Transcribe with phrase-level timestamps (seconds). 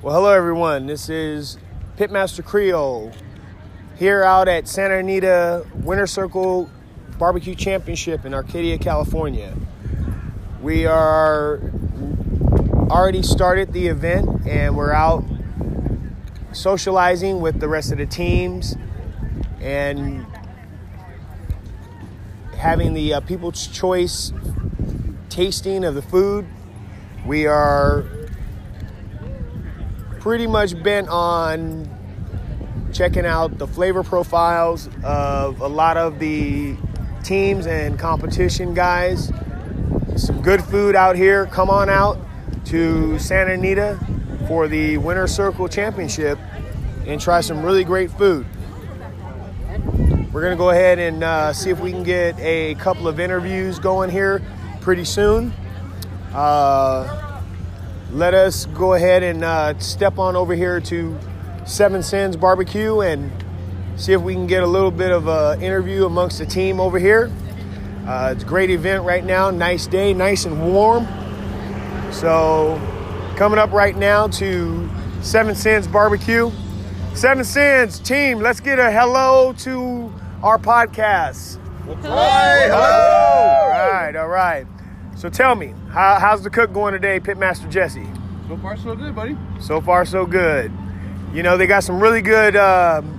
[0.00, 0.86] Well, hello everyone.
[0.86, 1.58] This is
[1.96, 3.10] Pitmaster Creole
[3.96, 6.70] here out at Santa Anita Winter Circle
[7.18, 9.56] Barbecue Championship in Arcadia, California.
[10.62, 11.60] We are
[12.88, 15.24] already started the event and we're out
[16.52, 18.76] socializing with the rest of the teams
[19.60, 20.24] and
[22.56, 24.32] having the uh, People's Choice
[25.28, 26.46] tasting of the food.
[27.26, 28.04] We are
[30.28, 31.88] pretty much bent on
[32.92, 36.76] checking out the flavor profiles of a lot of the
[37.24, 39.32] teams and competition guys.
[40.16, 41.46] Some good food out here.
[41.46, 42.18] Come on out
[42.66, 43.98] to Santa Anita
[44.46, 46.38] for the Winter Circle Championship
[47.06, 48.44] and try some really great food.
[50.30, 53.18] We're going to go ahead and uh, see if we can get a couple of
[53.18, 54.42] interviews going here
[54.82, 55.54] pretty soon.
[56.34, 57.27] Uh,
[58.10, 61.18] let us go ahead and uh, step on over here to
[61.66, 63.30] Seven Sins Barbecue and
[63.96, 66.98] see if we can get a little bit of an interview amongst the team over
[66.98, 67.30] here.
[68.06, 71.06] Uh, it's a great event right now, nice day, nice and warm.
[72.10, 72.80] So,
[73.36, 74.88] coming up right now to
[75.20, 76.50] Seven Sins Barbecue.
[77.14, 80.12] Seven Sins team, let's get a hello to
[80.42, 81.58] our podcast.
[82.02, 83.72] Hi, hello.
[83.72, 84.66] All right, all right.
[85.18, 88.06] So tell me, how, how's the cook going today, Pitmaster Jesse?
[88.46, 89.36] So far, so good, buddy.
[89.60, 90.70] So far, so good.
[91.34, 93.18] You know, they got some really good um,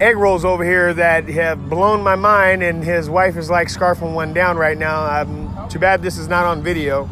[0.00, 4.12] egg rolls over here that have blown my mind, and his wife is like scarfing
[4.12, 5.04] one down right now.
[5.04, 7.08] I'm, too bad this is not on video.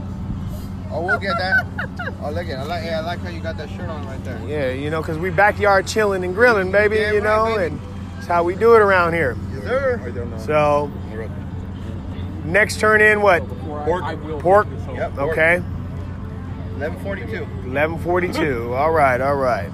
[0.90, 1.64] Oh, we'll get that.
[2.24, 4.22] oh, look at I like, yeah, I like how you got that shirt on right
[4.24, 4.40] there.
[4.48, 7.76] Yeah, you know, because we backyard chilling and grilling, baby, Yeah, you right, know, baby.
[7.76, 7.80] and
[8.18, 9.36] it's how we do it around here.
[9.54, 10.38] Yes, sir.
[10.44, 10.90] So,
[12.44, 13.44] next turn in what?
[13.90, 14.40] Pork.
[14.40, 14.66] Pork?
[14.94, 15.30] Yep, pork.
[15.32, 15.58] Okay.
[16.78, 17.40] 1142.
[17.40, 18.74] 1142.
[18.80, 19.70] All right, all right.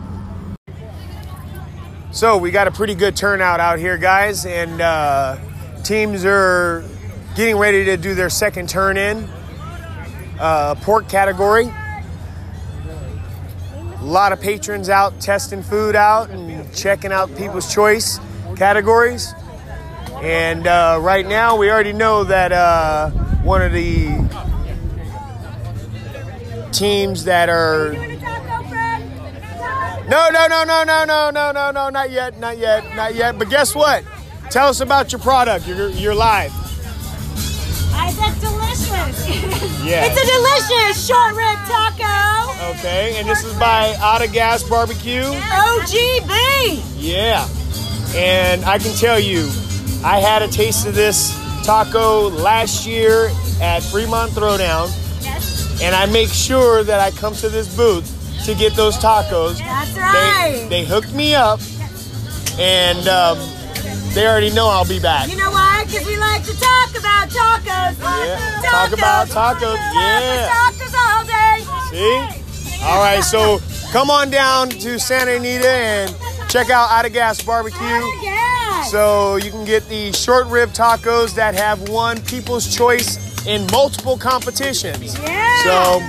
[2.11, 5.37] So we got a pretty good turnout out here, guys, and uh,
[5.84, 6.82] teams are
[7.34, 9.28] getting ready to do their second turn in.
[10.41, 11.71] Uh, pork category.
[13.98, 18.19] A lot of patrons out testing food out and checking out people's choice
[18.56, 19.34] categories.
[20.22, 23.10] And uh, right now, we already know that uh,
[23.47, 24.07] one of the
[26.73, 27.93] teams that are
[30.09, 33.39] no, no, no, no, no, no, no, no, no, not yet, not yet, not yet.
[33.39, 34.05] But guess what?
[34.51, 35.67] Tell us about your product.
[35.67, 36.53] You're, you're live.
[37.95, 39.67] I said delicious.
[39.87, 40.05] Yeah.
[40.05, 42.75] It's a delicious short rib taco.
[42.77, 45.23] Okay, and this is by Outta Gas Barbecue.
[45.23, 46.83] OGB.
[46.97, 47.47] Yeah.
[48.17, 49.49] And I can tell you,
[50.03, 51.33] I had a taste of this
[51.66, 53.28] taco last year
[53.60, 54.87] at Fremont Throwdown,
[55.22, 55.81] Yes.
[55.82, 58.06] and I make sure that I come to this booth
[58.47, 59.59] to get those tacos.
[59.59, 60.66] That's They, right.
[60.71, 61.59] they hooked me up,
[62.59, 63.38] and um,
[64.15, 65.28] they already know I'll be back.
[65.28, 65.82] You know why?
[65.87, 67.98] Because we like to talk about tacos.
[67.98, 70.48] Yeah, talk about tacos, yeah.
[70.48, 71.65] Tacos all day.
[71.91, 72.84] See?
[72.84, 73.59] All right, so
[73.93, 76.15] come on down to Santa Anita and
[76.48, 77.81] check out Outta Gas Barbecue.
[78.86, 78.92] Yes.
[78.92, 84.16] So you can get the short rib tacos that have won People's Choice in multiple
[84.16, 85.19] competitions.
[85.20, 85.62] Yeah.
[85.64, 86.02] So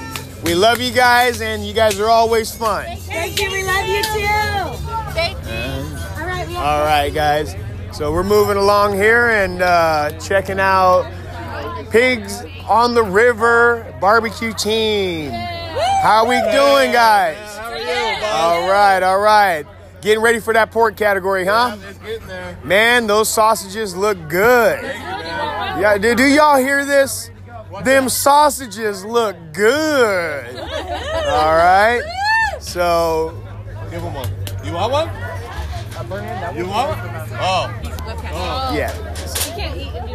[0.43, 2.85] we love you guys, and you guys are always fun.
[2.97, 3.51] Thank you.
[3.51, 4.77] We love you too.
[5.13, 5.97] Thank you.
[6.21, 6.47] All right.
[6.55, 7.55] All right, guys.
[7.91, 11.11] So we're moving along here and uh, checking out
[11.89, 15.31] Pigs on the River barbecue team.
[15.31, 17.37] How we doing, guys?
[17.57, 18.63] How are we?
[18.63, 19.65] All right, all right.
[20.01, 21.75] Getting ready for that pork category, huh?
[21.89, 22.57] It's getting there.
[22.63, 24.83] Man, those sausages look good.
[24.83, 27.31] Yeah, do, do y'all hear this?
[27.83, 30.55] Them sausages look good.
[30.57, 32.01] All right.
[32.59, 33.41] So,
[33.91, 34.29] Give him one.
[34.63, 35.07] You want one?
[36.55, 36.99] You want one?
[37.39, 38.73] Oh.
[38.75, 38.93] yeah.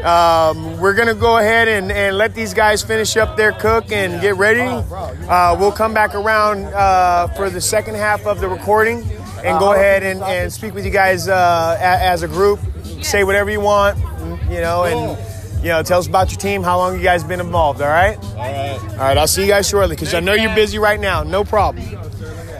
[0.02, 4.20] Um, we're gonna go ahead and, and let these guys finish up their cook and
[4.20, 4.60] get ready.
[4.60, 9.04] Uh, we'll come back around uh, for the second half of the recording
[9.44, 12.60] and go ahead and, and speak with you guys uh, as a group.
[13.02, 13.98] Say whatever you want,
[14.48, 15.18] you know, and
[15.62, 17.80] you know, tell us about your team, how long you guys been involved.
[17.80, 18.18] All right.
[18.18, 18.78] All right.
[18.90, 21.22] All right, I'll see you guys shortly because I know you're busy right now.
[21.22, 21.86] No problem.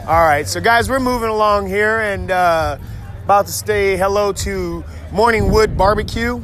[0.07, 2.77] All right, so guys, we're moving along here and uh,
[3.23, 4.83] about to say hello to
[5.13, 6.41] Morning Wood Barbecue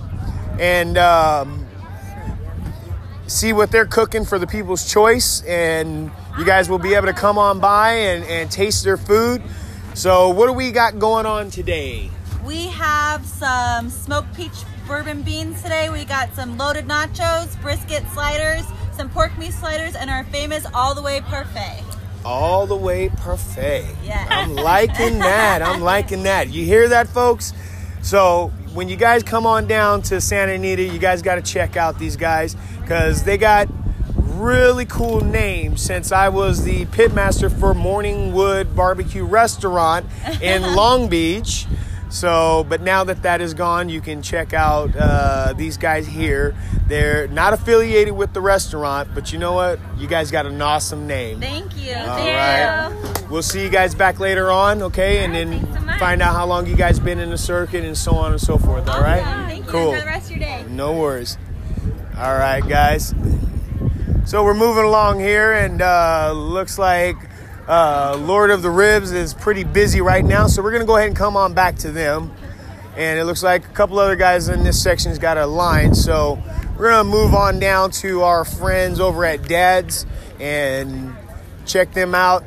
[0.59, 1.67] and um,
[3.27, 5.43] see what they're cooking for the people's choice.
[5.43, 9.41] And you guys will be able to come on by and, and taste their food.
[9.99, 12.09] So, what do we got going on today?
[12.45, 15.89] We have some smoked peach bourbon beans today.
[15.89, 18.63] We got some loaded nachos, brisket sliders,
[18.95, 21.83] some pork meat sliders, and our famous all the way parfait.
[22.23, 23.93] all the way parfait.
[24.05, 24.25] Yeah.
[24.29, 25.61] I'm liking that.
[25.61, 26.47] I'm liking that.
[26.47, 27.51] You hear that, folks?
[28.01, 31.75] So when you guys come on down to Santa Anita, you guys got to check
[31.75, 33.67] out these guys because they got
[34.39, 40.05] really cool name Since I was the pitmaster for Morningwood Barbecue Restaurant
[40.41, 41.65] in Long Beach.
[42.09, 46.55] So, but now that that is gone, you can check out uh, these guys here.
[46.87, 49.79] They're not affiliated with the restaurant, but you know what?
[49.97, 51.39] You guys got an awesome name.
[51.39, 51.93] Thank you.
[51.93, 53.29] All Thank right.
[53.29, 55.23] We'll see you guys back later on, okay?
[55.23, 58.15] And then so find out how long you guys been in the circuit and so
[58.15, 59.21] on and so forth, all right?
[59.21, 59.47] Awesome.
[59.47, 59.71] Thank you.
[59.71, 59.93] Cool.
[59.93, 60.65] Enjoy the rest of your day.
[60.67, 61.37] No worries.
[62.17, 63.13] All right, guys.
[64.29, 67.15] So we're moving along here, and uh, looks like
[67.67, 70.45] uh, Lord of the Ribs is pretty busy right now.
[70.45, 72.31] So we're gonna go ahead and come on back to them.
[72.95, 75.95] And it looks like a couple other guys in this section's got a line.
[75.95, 76.37] So
[76.77, 80.05] we're gonna move on down to our friends over at Dad's
[80.39, 81.15] and
[81.65, 82.43] check them out.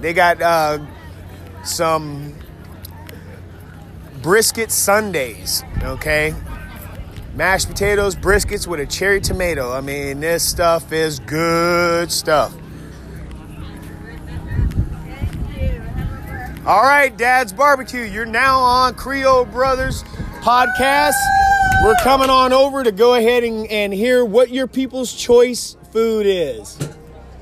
[0.00, 0.84] They got uh,
[1.62, 2.34] some
[4.22, 5.62] brisket sundaes.
[5.84, 6.34] Okay,
[7.34, 9.72] mashed potatoes, briskets with a cherry tomato.
[9.72, 12.54] I mean, this stuff is good stuff.
[16.64, 20.04] All right, Dad's Barbecue, you're now on Creole Brothers
[20.42, 21.14] podcast.
[21.82, 26.24] We're coming on over to go ahead and, and hear what your people's choice food
[26.24, 26.78] is.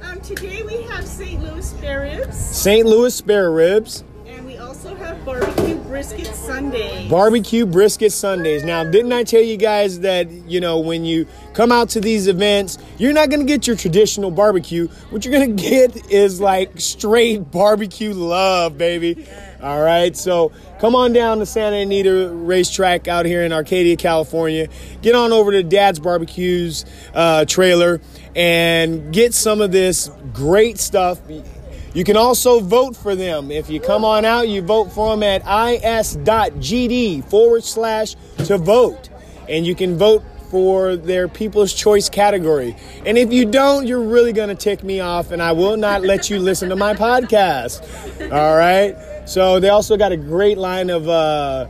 [0.03, 1.43] Um, today we have St.
[1.43, 2.87] Louis spare ribs, St.
[2.87, 4.05] Louis spare ribs,
[6.01, 7.09] brisket sundae.
[7.11, 8.65] barbecue brisket sundaes.
[8.65, 12.27] Now, didn't I tell you guys that, you know, when you come out to these
[12.27, 14.89] events, you're not going to get your traditional barbecue.
[15.11, 19.27] What you're going to get is like straight barbecue love, baby.
[19.63, 20.17] All right.
[20.17, 24.69] So come on down to Santa Anita Racetrack out here in Arcadia, California.
[25.03, 28.01] Get on over to Dad's Barbecues uh, trailer
[28.35, 31.21] and get some of this great stuff.
[31.93, 33.51] You can also vote for them.
[33.51, 38.15] If you come on out, you vote for them at is.gd forward slash
[38.45, 39.09] to vote.
[39.49, 42.77] And you can vote for their People's Choice category.
[43.07, 46.03] And if you don't, you're really going to tick me off, and I will not
[46.03, 47.83] let you listen to my podcast.
[48.33, 48.97] All right?
[49.29, 51.67] So they also got a great line of uh,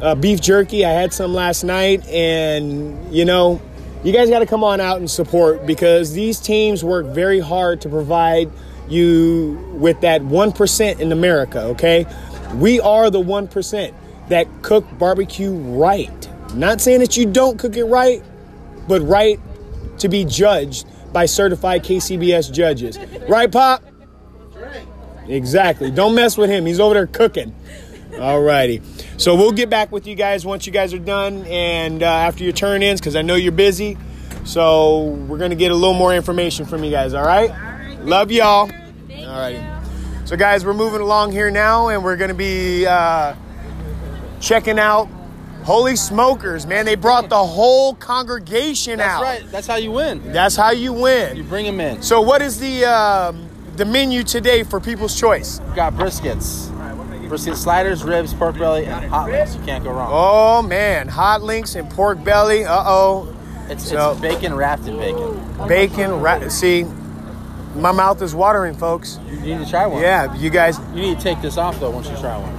[0.00, 0.84] uh, beef jerky.
[0.84, 3.60] I had some last night, and you know,
[4.02, 7.80] you guys got to come on out and support because these teams work very hard
[7.82, 8.50] to provide
[8.88, 12.06] you with that 1% in America, okay?
[12.54, 13.94] We are the 1%
[14.28, 16.30] that cook barbecue right.
[16.54, 18.22] Not saying that you don't cook it right,
[18.86, 19.40] but right
[19.98, 22.98] to be judged by certified KCBS judges.
[23.26, 23.82] Right, Pop?
[25.26, 25.90] Exactly.
[25.90, 26.66] Don't mess with him.
[26.66, 27.54] He's over there cooking.
[28.10, 28.82] Alrighty.
[29.18, 32.44] So we'll get back with you guys once you guys are done and uh, after
[32.44, 33.96] your turn ins because I know you're busy.
[34.44, 37.14] So we're going to get a little more information from you guys.
[37.14, 37.73] All right?
[38.04, 38.68] Love y'all.
[39.08, 40.28] Alrighty.
[40.28, 43.34] So, guys, we're moving along here now and we're going to be uh,
[44.40, 45.08] checking out
[45.64, 46.66] Holy Smokers.
[46.66, 49.06] Man, they brought the whole congregation out.
[49.06, 49.22] That's out.
[49.22, 49.50] right.
[49.50, 50.32] That's how you win.
[50.32, 51.36] That's how you win.
[51.36, 52.02] You bring them in.
[52.02, 55.60] So, what is the um, the menu today for People's Choice?
[55.60, 56.70] We've got briskets,
[57.28, 59.56] brisket sliders, ribs, pork belly, and hot links.
[59.56, 60.10] You can't go wrong.
[60.12, 62.64] Oh man, hot links and pork belly.
[62.64, 63.34] Uh oh,
[63.70, 65.68] it's, so- it's bacon wrapped in bacon.
[65.68, 66.20] bacon.
[66.20, 66.84] Ra- See,
[67.74, 69.18] my mouth is watering, folks.
[69.28, 70.00] You need to try one.
[70.02, 70.78] Yeah, you guys.
[70.94, 72.54] You need to take this off though once you try one,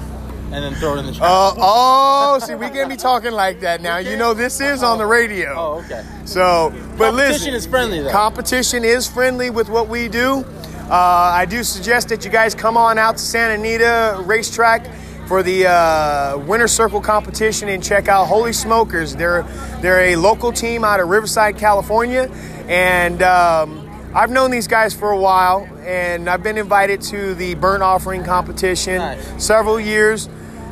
[0.53, 1.24] and then throw it in the trash.
[1.29, 3.98] Uh, oh, see, we can't be talking like that now.
[3.98, 5.53] You know, this is on the radio.
[5.57, 6.03] oh, okay.
[6.25, 8.12] So, but Competition listen, is friendly though.
[8.12, 10.43] competition is friendly with what we do.
[10.89, 14.86] Uh, I do suggest that you guys come on out to Santa Anita Racetrack
[15.27, 19.15] for the uh, Winter Circle competition and check out Holy Smokers.
[19.15, 19.41] They're
[19.81, 22.29] they're a local team out of Riverside, California,
[22.67, 23.84] and um,
[24.15, 28.24] I've known these guys for a while, and I've been invited to the burnt offering
[28.24, 29.43] competition Nice.
[29.43, 30.29] several years.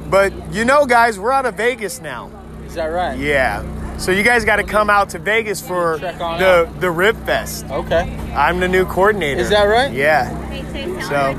[0.09, 2.31] But you know, guys, we're out of Vegas now.
[2.65, 3.17] Is that right?
[3.19, 3.63] Yeah.
[3.97, 7.65] So you guys got to come out to Vegas for the the Rib Fest.
[7.69, 8.09] Okay.
[8.33, 9.41] I'm the new coordinator.
[9.41, 9.91] Is that right?
[9.91, 10.29] Yeah.
[11.09, 11.35] So-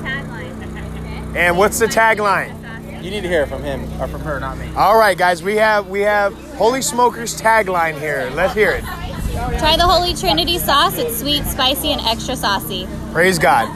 [1.37, 2.53] And what's the tagline?
[3.03, 4.71] You need to hear it from him or from her, not me.
[4.77, 8.31] All right, guys, we have we have Holy Smokers tagline here.
[8.35, 8.85] Let's hear it.
[9.35, 10.97] Try the Holy Trinity sauce.
[10.97, 12.87] It's sweet, spicy, and extra saucy.
[13.13, 13.69] Praise God.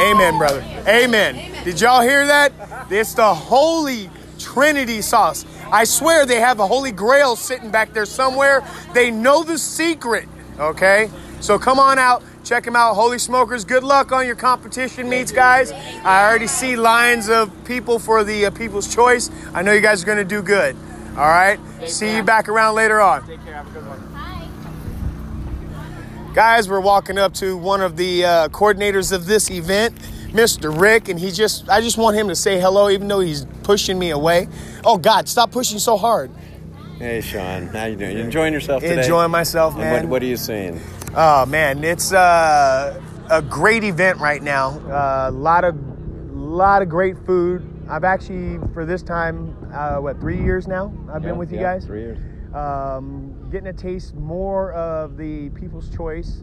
[0.00, 0.64] Amen, brother.
[0.88, 1.64] Amen.
[1.64, 2.52] Did y'all hear that?
[2.90, 5.46] It's the Holy Trinity sauce.
[5.70, 8.64] I swear they have a Holy Grail sitting back there somewhere.
[8.92, 10.28] They know the secret.
[10.58, 11.10] Okay?
[11.40, 12.24] So come on out.
[12.42, 13.64] Check them out, Holy Smokers.
[13.64, 15.70] Good luck on your competition meets, guys.
[15.70, 19.30] I already see lines of people for the uh, People's Choice.
[19.54, 20.74] I know you guys are going to do good.
[21.10, 21.60] All right?
[21.86, 23.26] See you back around later on.
[23.26, 23.54] Take care.
[23.54, 24.07] Have a good one.
[26.34, 29.94] Guys, we're walking up to one of the uh, coordinators of this event.
[30.28, 30.78] Mr.
[30.78, 33.98] Rick, and he just I just want him to say hello, even though he's pushing
[33.98, 34.46] me away.
[34.84, 36.30] Oh God, stop pushing so hard.
[36.98, 37.68] Hey, Sean.
[37.68, 38.18] How you doing?
[38.18, 39.00] You enjoying yourself today?
[39.00, 39.92] Enjoying myself, And man.
[40.02, 40.78] what, what are you seeing?
[41.16, 44.78] Oh man, it's uh, a great event right now.
[45.28, 45.74] A lot of
[46.30, 47.66] lot of great food.
[47.88, 50.92] I've actually for this time, uh, what three years now?
[51.10, 51.86] I've Yeah, been with you yeah, guys.
[51.86, 52.18] Three years.
[52.54, 56.42] um, getting a taste more of the People's Choice,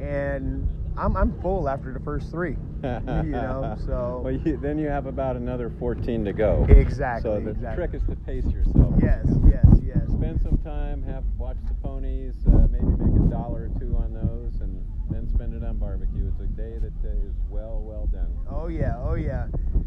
[0.00, 2.56] and I'm, I'm full after the first three.
[2.82, 2.90] you
[3.24, 6.66] know, so Well, you, then you have about another 14 to go.
[6.68, 7.30] exactly.
[7.30, 7.86] So the exactly.
[7.88, 8.94] trick is to pace yourself.
[9.02, 10.02] Yes, yes, yes.
[10.08, 14.12] Spend some time, have watch the ponies, uh, maybe make a dollar or two on
[14.14, 16.28] those, and then spend it on barbecue.
[16.28, 18.32] It's a day that uh, is well, well done.
[18.48, 19.46] Oh yeah, oh yeah.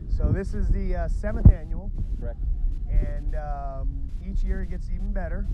[0.09, 2.39] So this is the uh, seventh annual, Correct.
[2.89, 5.45] and um, each year it gets even better.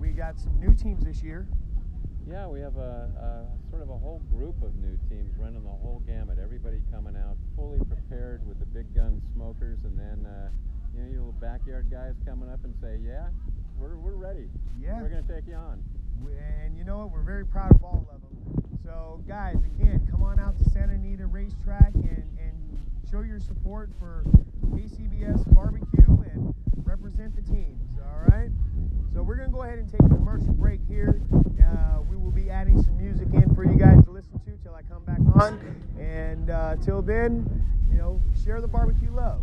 [0.00, 1.46] We got some new teams this year.
[2.26, 5.68] Yeah, we have a, a sort of a whole group of new teams running the
[5.68, 6.38] whole gamut.
[6.42, 10.48] Everybody coming out fully prepared with the big gun smokers, and then uh,
[10.94, 13.28] you know your little backyard guys coming up and say, "Yeah,
[13.78, 14.48] we're, we're ready.
[14.80, 15.00] Yeah.
[15.02, 15.82] We're gonna take you on."
[16.64, 17.12] And you know what?
[17.12, 18.30] We're very proud of all of them.
[18.84, 22.78] So, guys, again, come on out to Santa Anita Racetrack and, and
[23.10, 24.24] show your support for
[24.72, 26.54] KCBS Barbecue and
[26.84, 28.50] represent the teams, all right?
[29.12, 31.20] So, we're going to go ahead and take a commercial break here.
[31.34, 34.74] Uh, we will be adding some music in for you guys to listen to till
[34.74, 35.58] I come back on.
[35.98, 39.42] And uh, till then, you know, share the barbecue love.